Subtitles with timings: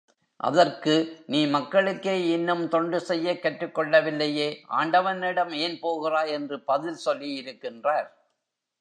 [0.37, 1.23] அதற்கு,
[1.25, 8.07] நீ மக்களுக்கே இன்னும் தொண்டு செய்யக் கற்றுக் கொள்ளவில்லையே, ஆண்டவனிடம் ஏன் போகிறாய், என்று பதில் சொல்லியிருக்கின்றார்.